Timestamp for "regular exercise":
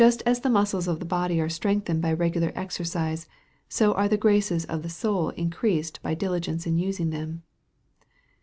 2.11-3.27